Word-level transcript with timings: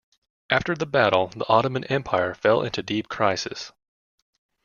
After 0.49 0.73
the 0.73 0.87
battle, 0.87 1.27
the 1.27 1.47
Ottoman 1.47 1.83
Empire 1.83 2.33
fell 2.33 2.63
into 2.63 2.81
deep 2.81 3.07
crisis. 3.07 3.71